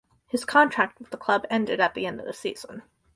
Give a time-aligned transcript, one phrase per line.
[0.25, 2.81] His contract with club ended at the end of season.